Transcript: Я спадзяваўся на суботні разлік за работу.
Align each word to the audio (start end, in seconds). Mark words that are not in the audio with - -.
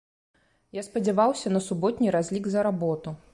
Я 0.77 0.83
спадзяваўся 0.87 1.51
на 1.55 1.61
суботні 1.67 2.09
разлік 2.17 2.49
за 2.55 2.65
работу. 2.71 3.17